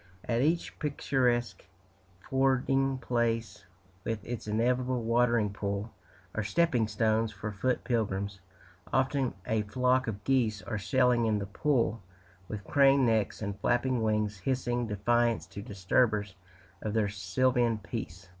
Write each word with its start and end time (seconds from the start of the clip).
At 0.27 0.41
each 0.41 0.79
picturesque 0.79 1.63
fording 2.27 2.97
place, 2.97 3.65
with 4.03 4.25
its 4.25 4.47
inevitable 4.47 5.03
watering 5.03 5.53
pool, 5.53 5.91
are 6.33 6.41
stepping 6.41 6.87
stones 6.87 7.31
for 7.31 7.51
foot 7.51 7.83
pilgrims; 7.83 8.39
often 8.91 9.35
a 9.45 9.61
flock 9.61 10.07
of 10.07 10.23
geese 10.23 10.63
are 10.63 10.79
sailing 10.79 11.27
in 11.27 11.37
the 11.37 11.45
pool, 11.45 12.01
with 12.47 12.63
craned 12.63 13.05
necks 13.05 13.43
and 13.43 13.59
flapping 13.59 14.01
wings 14.01 14.39
hissing 14.39 14.87
defiance 14.87 15.45
to 15.45 15.61
disturbers 15.61 16.33
of 16.81 16.95
their 16.95 17.07
sylvan 17.07 17.77
peace. 17.77 18.27